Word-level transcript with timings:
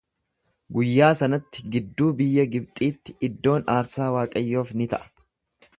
Guyyaa 0.77 1.09
sanatti 1.19 1.65
gidduu 1.75 2.09
biyya 2.21 2.47
Gibxiitti 2.57 3.17
iddoon 3.29 3.69
aarsaa 3.75 4.13
Waaqayyoof 4.19 4.75
ni 4.81 4.91
ta'a. 4.95 5.13